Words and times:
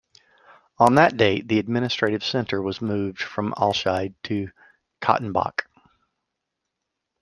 On 0.79 0.95
that 0.95 1.15
date, 1.15 1.47
the 1.47 1.59
administrative 1.59 2.23
centre 2.25 2.59
was 2.59 2.81
moved 2.81 3.21
from 3.21 3.51
Alscheid 3.55 4.15
to 4.23 4.49
Kautenbach. 4.99 5.67